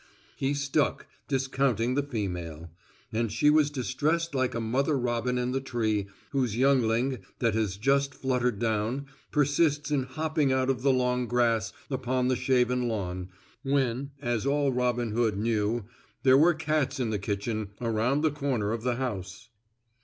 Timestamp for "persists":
9.31-9.91